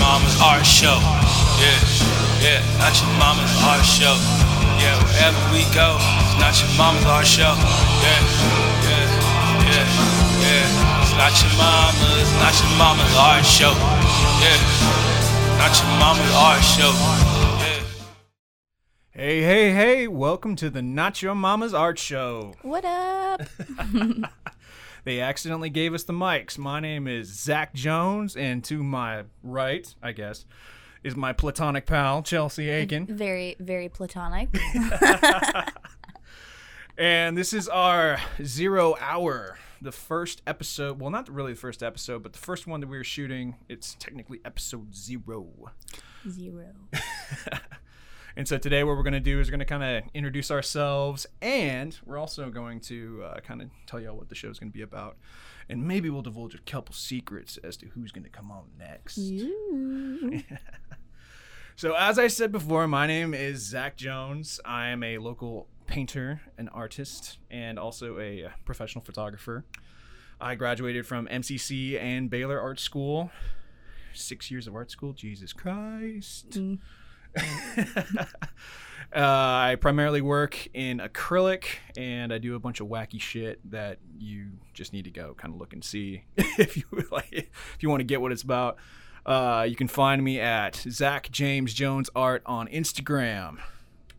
[0.00, 0.98] Mamas, not your mama's art show.
[1.60, 1.80] Yeah,
[2.40, 4.16] yeah, not your mama's art show.
[4.80, 7.54] Yeah, wherever we go, it's not your mama's art show.
[8.04, 8.20] Yeah,
[8.84, 9.08] yeah,
[9.64, 9.86] yeah,
[10.44, 11.02] yeah.
[11.02, 13.72] It's not your mama's, not your mama's art show.
[14.42, 14.60] Yeah,
[15.58, 16.92] not your mama's art show.
[17.62, 17.82] Yeah.
[19.10, 22.54] Hey, hey, hey, welcome to the Not Your Mama's Art Show.
[22.62, 23.42] What up?
[25.06, 26.58] They accidentally gave us the mics.
[26.58, 30.44] My name is Zach Jones, and to my right, I guess,
[31.04, 33.06] is my platonic pal, Chelsea Aiken.
[33.16, 34.48] Very, very platonic.
[36.98, 40.98] And this is our zero hour, the first episode.
[40.98, 43.56] Well, not really the first episode, but the first one that we were shooting.
[43.68, 45.46] It's technically episode zero.
[46.26, 46.68] Zero.
[48.36, 50.50] And so today, what we're going to do is we're going to kind of introduce
[50.50, 54.58] ourselves, and we're also going to uh, kind of tell y'all what the show is
[54.58, 55.16] going to be about.
[55.70, 59.18] And maybe we'll divulge a couple secrets as to who's going to come on next.
[61.78, 64.60] So, as I said before, my name is Zach Jones.
[64.64, 69.62] I am a local painter, an artist, and also a uh, professional photographer.
[70.40, 73.30] I graduated from MCC and Baylor Art School.
[74.14, 76.56] Six years of art school, Jesus Christ.
[78.16, 78.24] uh,
[79.14, 81.66] I primarily work in acrylic,
[81.96, 85.54] and I do a bunch of wacky shit that you just need to go kind
[85.54, 88.76] of look and see if you like, if you want to get what it's about.
[89.24, 93.58] Uh, you can find me at Zach James Jones Art on Instagram.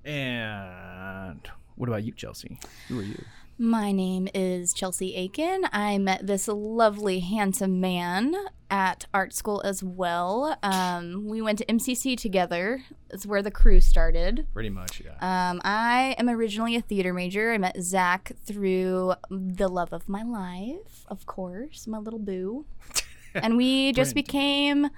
[0.04, 2.60] And what about you, Chelsea?
[2.90, 3.24] Who are you?
[3.60, 5.66] My name is Chelsea Aiken.
[5.74, 8.36] I met this lovely, handsome man
[8.70, 10.60] at art school as well.
[10.62, 12.84] Um, we went to MCC together.
[13.10, 14.46] It's where the crew started.
[14.54, 15.50] Pretty much, yeah.
[15.50, 17.52] Um, I am originally a theater major.
[17.52, 22.68] I met Zach through the love of my life, of course, my little boo.
[23.34, 24.92] and we just became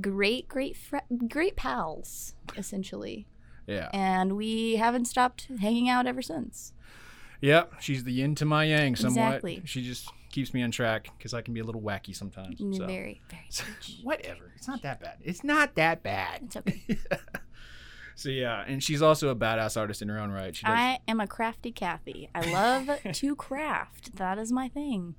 [0.00, 0.96] great, great, fr-
[1.28, 3.28] great pals, essentially.
[3.68, 3.88] yeah.
[3.92, 6.72] And we haven't stopped hanging out ever since.
[7.40, 7.74] Yep.
[7.80, 9.26] She's the yin to my yang somewhat.
[9.26, 9.62] Exactly.
[9.64, 12.58] She just keeps me on track because I can be a little wacky sometimes.
[12.58, 12.86] So.
[12.86, 13.42] Very, very.
[14.02, 14.52] Whatever.
[14.56, 15.16] It's not that bad.
[15.22, 16.42] It's not that bad.
[16.44, 16.98] It's okay.
[18.16, 20.54] So yeah, and she's also a badass artist in her own right.
[20.54, 20.74] She does.
[20.76, 22.28] I am a crafty Kathy.
[22.34, 24.16] I love to craft.
[24.16, 25.14] That is my thing.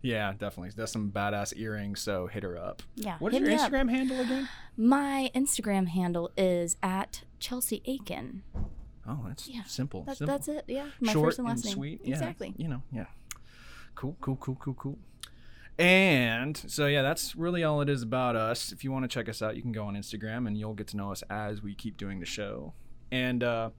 [0.00, 0.70] yeah, definitely.
[0.76, 2.00] Does some badass earrings.
[2.00, 2.84] So hit her up.
[2.94, 3.16] Yeah.
[3.18, 3.68] What is your me up.
[3.72, 4.48] Instagram handle again?
[4.76, 8.44] My Instagram handle is at Chelsea Aiken.
[9.06, 10.02] Oh, that's Yeah, simple.
[10.04, 10.34] That's, simple.
[10.34, 10.64] that's it.
[10.68, 10.88] Yeah.
[11.00, 11.74] My Short first and last and name.
[11.74, 12.00] sweet.
[12.04, 12.54] Yeah, Exactly.
[12.56, 13.06] You know, yeah.
[13.94, 14.98] Cool, cool, cool, cool, cool.
[15.78, 18.70] And so yeah, that's really all it is about us.
[18.72, 20.86] If you want to check us out, you can go on Instagram and you'll get
[20.88, 22.74] to know us as we keep doing the show.
[23.10, 23.70] And uh,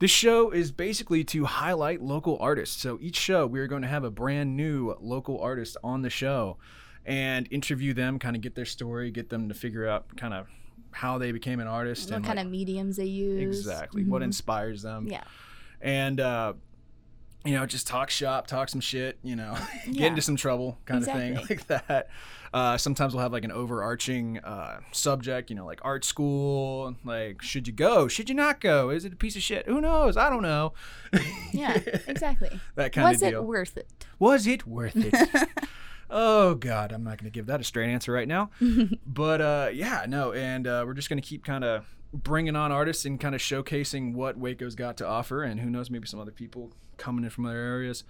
[0.00, 2.80] this show is basically to highlight local artists.
[2.82, 6.10] So each show we are going to have a brand new local artist on the
[6.10, 6.56] show
[7.06, 10.46] and interview them, kind of get their story, get them to figure out kind of
[10.92, 13.58] how they became an artist and What and kind like, of mediums they use.
[13.60, 15.24] exactly what inspires them Yeah.
[15.80, 16.52] and uh
[17.44, 19.56] you know just talk shop talk some shit you know
[19.86, 20.06] get Yeah.
[20.08, 22.08] into some trouble kind of thing like that
[22.52, 27.40] uh sometimes we'll have like an overarching uh subject you know like art school like
[27.40, 30.16] should you go should you not go is it a piece of shit who knows
[30.18, 30.72] i don't know
[31.52, 31.78] Yeah.
[32.06, 32.48] Exactly.
[32.74, 33.32] that kind of thing.
[33.34, 33.88] Was it worth it?
[34.18, 35.14] was it worth it
[36.10, 38.50] oh god i'm not gonna give that a straight answer right now.
[39.06, 43.04] But uh yeah no and uh, we're just gonna keep kind of bringing on artists
[43.04, 46.32] and kind of showcasing what waco's got to offer and who knows maybe some other
[46.32, 48.04] people coming in from other areas.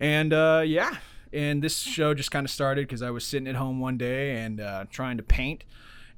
[0.00, 0.96] And uh yeah
[1.32, 4.36] and this show just kind of started because i was sitting at home one day
[4.36, 5.64] and uh, trying to paint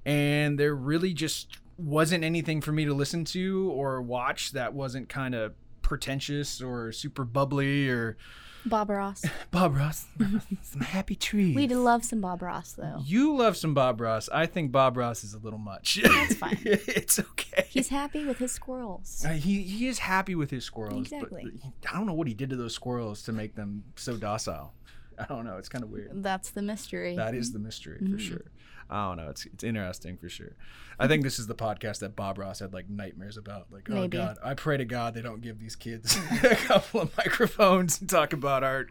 [0.05, 5.09] and there really just wasn't anything for me to listen to or watch that wasn't
[5.09, 8.17] kind of pretentious or super bubbly or
[8.67, 9.23] Bob Ross.
[9.51, 10.07] Bob Ross.
[10.63, 11.55] some happy trees.
[11.55, 13.01] We'd love some Bob Ross though.
[13.05, 14.29] You love some Bob Ross.
[14.33, 16.01] I think Bob Ross is a little much.
[16.03, 16.59] That's fine.
[16.65, 17.67] it's okay.
[17.69, 19.25] He's happy with his squirrels.
[19.27, 21.43] Uh, he he is happy with his squirrels, Exactly.
[21.63, 24.73] he, I don't know what he did to those squirrels to make them so docile.
[25.19, 25.59] I don't know.
[25.59, 26.11] It's kind of weird.
[26.25, 27.15] That's the mystery.
[27.17, 28.15] That is the mystery Mm-hmm.
[28.15, 28.45] for sure.
[28.91, 29.31] I don't know.
[29.31, 30.53] It's it's interesting for sure.
[30.99, 33.67] I think this is the podcast that Bob Ross had like nightmares about.
[33.71, 34.17] Like, oh Maybe.
[34.17, 38.09] God, I pray to God they don't give these kids a couple of microphones and
[38.09, 38.91] talk about art.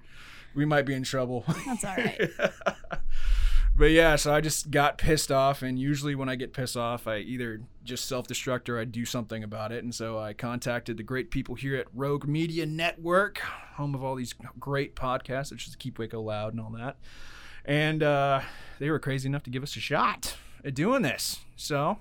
[0.56, 1.46] We might be in trouble.
[1.66, 2.32] That's all right.
[3.76, 7.08] But yeah, so I just got pissed off, and usually when I get pissed off,
[7.08, 9.84] I either just self destruct or I do something about it.
[9.84, 14.14] And so I contacted the great people here at Rogue Media Network, home of all
[14.14, 16.98] these great podcasts, which is Keep Waco Loud and all that.
[17.66, 18.42] And uh,
[18.80, 21.40] they were crazy enough to give us a shot at doing this.
[21.56, 22.00] So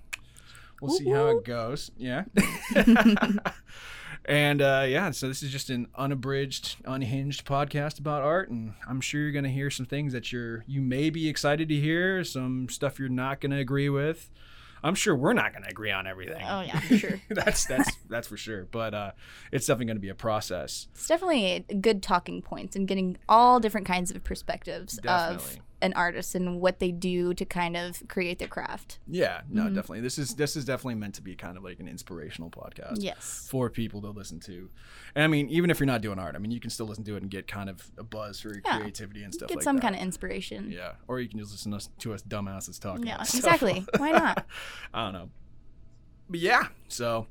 [0.80, 1.90] we'll see how it goes.
[1.96, 2.24] Yeah.
[4.24, 9.00] And uh, yeah, so this is just an unabridged, unhinged podcast about art, and I'm
[9.00, 12.68] sure you're gonna hear some things that you're you may be excited to hear, some
[12.68, 14.30] stuff you're not gonna agree with.
[14.84, 16.44] I'm sure we're not gonna agree on everything.
[16.46, 17.20] Oh yeah, for sure.
[17.30, 18.66] that's that's that's for sure.
[18.70, 19.12] But uh,
[19.50, 20.88] it's definitely gonna be a process.
[20.92, 25.60] It's definitely good talking points and getting all different kinds of perspectives of Definitely.
[25.82, 28.98] An artist and what they do to kind of create their craft.
[29.06, 29.74] Yeah, no, mm-hmm.
[29.74, 30.00] definitely.
[30.00, 32.96] This is this is definitely meant to be kind of like an inspirational podcast.
[33.00, 33.46] Yes.
[33.50, 34.70] For people to listen to,
[35.14, 37.04] and I mean, even if you're not doing art, I mean, you can still listen
[37.04, 38.78] to it and get kind of a buzz for Yeah.
[38.78, 39.82] creativity and stuff Get like some that.
[39.82, 40.70] kind of inspiration.
[40.70, 43.06] Yeah, or you can just listen to us, to us dumbasses talking.
[43.06, 43.38] Yeah, about stuff.
[43.40, 43.84] exactly.
[43.98, 44.46] Why not?
[44.94, 45.30] I don't know.
[46.30, 47.26] But yeah, so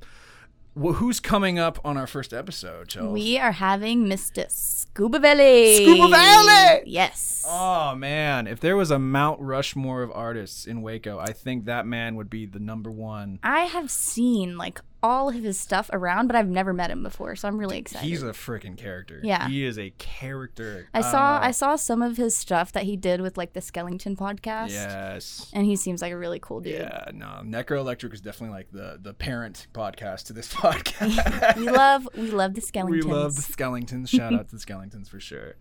[0.76, 3.12] well, who's coming up on our first episode, Chels?
[3.12, 4.50] We are having Mr.
[4.50, 5.84] Scuba Valley.
[5.84, 6.84] Scuba Valley!
[6.86, 7.44] Yes.
[7.48, 11.86] Oh man, if there was a Mount Rushmore of artists in Waco, I think that
[11.86, 13.40] man would be the number one.
[13.44, 17.36] I have seen like all of his stuff around, but I've never met him before,
[17.36, 18.08] so I'm really excited.
[18.08, 19.20] He's a freaking character.
[19.24, 19.48] Yeah.
[19.48, 20.88] he is a character.
[20.94, 21.40] I saw.
[21.42, 24.70] I saw some of his stuff that he did with like the Skellington podcast.
[24.70, 25.50] Yes.
[25.54, 26.74] And he seems like a really cool dude.
[26.74, 31.56] Yeah, no, Necro Electric is definitely like the the parent podcast to this podcast.
[31.58, 32.90] we love we love the Skellingtons.
[32.90, 34.10] We love the Skellingtons.
[34.10, 35.56] Shout out to the Skellingtons for sure.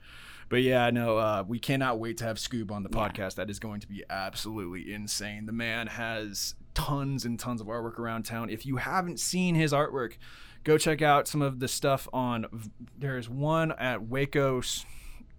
[0.50, 3.36] But yeah, no, uh, we cannot wait to have Scoob on the podcast.
[3.36, 5.46] That is going to be absolutely insane.
[5.46, 8.50] The man has tons and tons of artwork around town.
[8.50, 10.14] If you haven't seen his artwork,
[10.64, 12.70] go check out some of the stuff on.
[12.98, 14.84] There's one at Waco's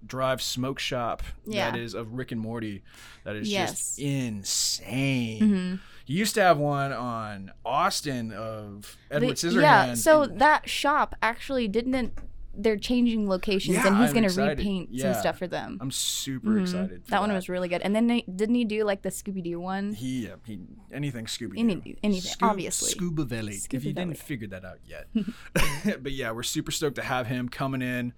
[0.05, 1.71] Drive Smoke Shop Yeah.
[1.71, 2.83] that is of Rick and Morty.
[3.23, 3.71] That is Yes.
[3.71, 5.41] just insane.
[5.41, 5.75] Mm-hmm.
[6.05, 9.61] He used to have one on Austin of Edward The- Scissorhands.
[9.61, 12.13] yeah, so and- that shop actually didn't
[12.53, 15.13] they're changing locations Yeah, and he's gonna repaint Yeah.
[15.13, 15.77] some stuff for them.
[15.81, 17.05] I'm super excited.
[17.05, 17.81] For that one was really good.
[17.81, 19.93] And then they, didn't he do like the Scooby Doo one?
[19.93, 20.59] He, yeah, he
[20.91, 21.53] anything Scooby.
[21.53, 21.59] Doo.
[21.59, 22.91] Any- anything, obviously.
[22.91, 23.57] Scuba Valley.
[23.71, 25.07] if you didn't figure that out yet,
[26.03, 28.13] but yeah, we're super stoked to have him coming in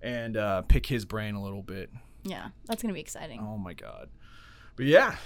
[0.00, 1.90] and uh, pick his brain a little bit.
[2.24, 3.40] Yeah, that's gonna be exciting.
[3.40, 4.08] Oh my god.
[4.76, 5.16] But yeah,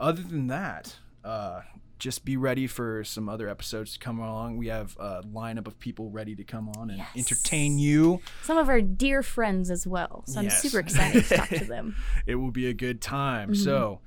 [0.00, 1.60] other than that, uh,
[1.98, 4.56] just be ready for some other episodes to come along.
[4.58, 8.20] We have a lineup of people ready to come on and entertain you.
[8.42, 10.24] Some of our dear friends as well.
[10.26, 10.54] So Yes.
[10.64, 11.96] I'm super excited to talk to them.
[12.26, 13.50] It will be a good time.
[13.52, 13.62] Mm-hmm.
[13.62, 14.00] So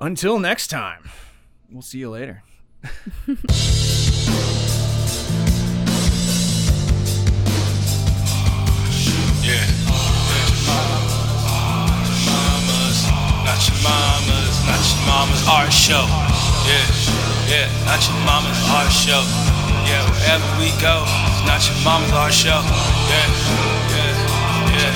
[0.00, 1.08] until next time,
[1.70, 2.42] we'll see you later.
[9.42, 9.64] Yeah.
[13.44, 16.04] Not your mamas, not your mama's art show.
[17.48, 19.24] Yeah, not your mama's art show.
[19.88, 22.60] Yeah, wherever we go, it's not your mama's art show.
[23.08, 23.28] Yeah,
[23.88, 24.12] yeah,
[24.76, 24.92] yeah,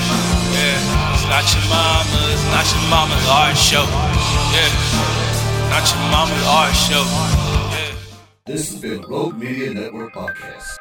[0.53, 1.13] yeah.
[1.17, 3.85] It's not your mama's, not your mama's art show.
[4.53, 4.69] Yeah,
[5.73, 7.03] not your mama's art show.
[7.73, 7.95] Yeah.
[8.45, 10.72] This has been Rogue Media Network podcast.